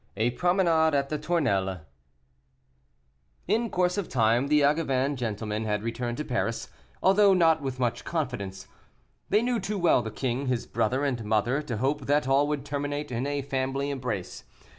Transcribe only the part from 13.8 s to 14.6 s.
embrace.